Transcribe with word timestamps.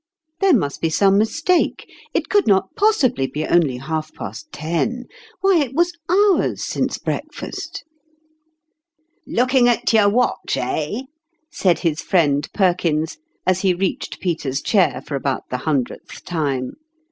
There 0.39 0.55
must 0.55 0.81
be 0.81 0.89
some 0.89 1.19
mistake; 1.19 1.87
it 2.11 2.27
could 2.27 2.47
not 2.47 2.73
possibly 2.75 3.27
be 3.27 3.45
only 3.45 3.77
half 3.77 4.11
past 4.15 4.51
ten. 4.51 5.05
Why, 5.41 5.57
it 5.59 5.75
was 5.75 5.93
hours 6.09 6.63
since 6.63 6.97
break 6.97 7.31
fast!" 7.31 7.83
Looking 9.27 9.67
at 9.67 9.93
your 9.93 10.09
watch, 10.09 10.57
eh?" 10.57 11.03
said 11.51 11.77
his 11.85 12.01
friend 12.01 12.49
Perkins, 12.51 13.19
as 13.45 13.59
he 13.61 13.75
reached 13.75 14.19
Peter's 14.19 14.63
chair 14.63 15.03
for 15.05 15.13
about 15.15 15.43
the 15.51 15.57
hundredth 15.69 16.25
time. 16.25 16.77